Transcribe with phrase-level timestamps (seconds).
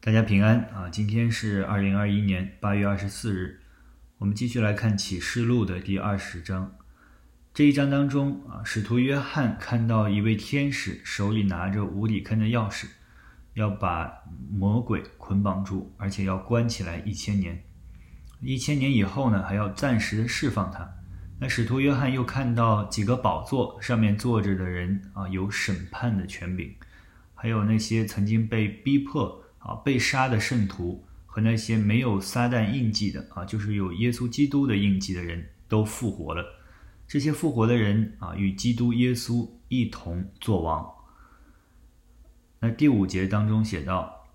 [0.00, 0.88] 大家平安啊！
[0.88, 3.60] 今天是二零二一年八月二十四日，
[4.18, 6.72] 我们继续来看启示录的第二十章。
[7.52, 12.86] 这一章当中啊，使徒约翰看到一位天使手里拿着无底坑的钥匙，
[13.54, 14.08] 要把
[14.48, 17.60] 魔鬼捆绑住，而且要关起来一千年。
[18.40, 20.88] 一千年以后呢，还要暂时的释放他。
[21.40, 26.72] 那使徒约翰又看到几个宝座上面坐着的人啊，有审判的权柄，
[27.34, 29.44] 还有那些曾经被逼迫。
[29.58, 36.44] 啊，被杀的圣徒和那些没有撒旦印记的啊，就是有耶稣基督的印记的人都复活了。
[37.06, 40.86] 这些复活的人啊，与基督耶稣一同作王。
[42.60, 44.26] 那第五节当中写道，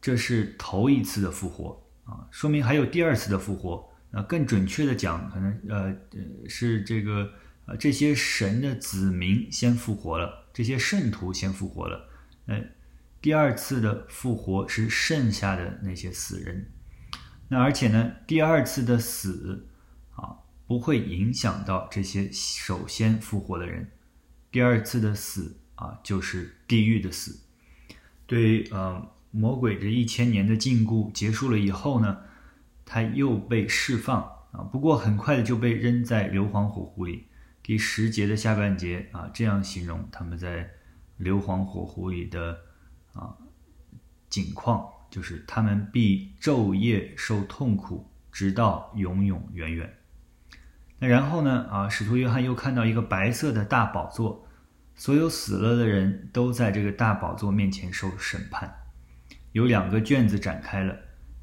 [0.00, 3.88] 这是头一次的复活啊，说明还有第二次的复活。
[4.10, 5.94] 那更准确的讲，可能呃
[6.48, 7.30] 是这个
[7.66, 12.08] 呃这些神的子民先复活了，这些圣徒先复活了。
[12.46, 12.70] 嗯。
[13.26, 16.70] 第二次的复活是剩下的那些死人，
[17.48, 19.66] 那而且呢，第二次的死
[20.14, 23.90] 啊不会影响到这些首先复活的人。
[24.52, 27.40] 第二次的死啊就是地狱的死。
[28.28, 32.18] 对呃魔鬼这一千年的禁锢结束了以后呢，
[32.84, 34.22] 他又被释放
[34.52, 37.26] 啊，不过很快的就被扔在硫磺火湖里。
[37.60, 40.70] 第十节的下半节啊这样形容他们在
[41.16, 42.65] 硫磺火湖里的。
[43.16, 43.34] 啊，
[44.28, 49.90] 景况就是他们必昼夜受痛苦，直到永永远远。
[50.98, 51.66] 那然后呢？
[51.70, 54.46] 啊，使徒约翰又看到一个白色的大宝座，
[54.94, 58.72] 所有死了的人都在这个大宝座面前受审判。
[59.52, 60.94] 有两个卷子展开了，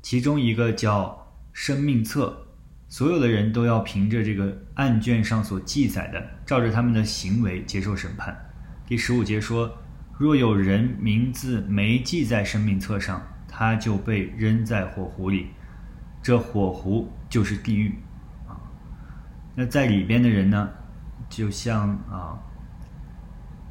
[0.01, 2.47] 其中一个叫生命册，
[2.87, 8.35] 所有的人都要凭着这个案卷上所记载的，照着他们的行为接受审判。
[8.85, 9.75] 第十五节说。
[10.17, 15.49] 若有人名字没记在生命册上，他就被扔在火湖里，
[16.21, 17.95] 这火湖就是地狱
[18.47, 18.55] 啊。
[19.55, 20.69] 那在里边的人呢，
[21.27, 22.37] 就像啊，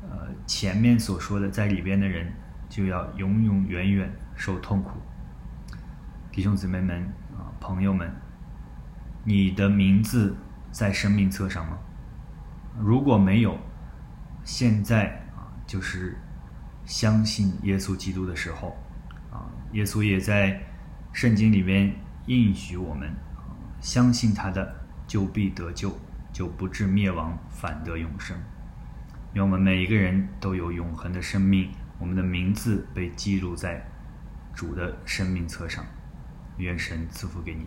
[0.02, 2.32] 呃前面所说的，在里边的人
[2.68, 5.00] 就要永永远远受痛苦。
[6.32, 7.02] 弟兄姊妹们
[7.36, 8.12] 啊，朋友们，
[9.24, 10.36] 你的名字
[10.72, 11.78] 在生命册上吗？
[12.78, 13.56] 如果没有，
[14.42, 16.18] 现在啊就是。
[16.92, 18.76] 相信耶稣基督的时候，
[19.30, 20.60] 啊，耶稣也在
[21.10, 21.90] 圣经里面
[22.26, 23.10] 应许我们，
[23.80, 24.76] 相信他的
[25.06, 25.98] 就必得救，
[26.34, 28.36] 就不至灭亡，反得永生。
[29.32, 33.82] 愿我们每一个人都有永恒的生命，我们的名字被记录在
[34.54, 35.82] 主的生命册上。
[36.58, 37.66] 愿神赐福给你。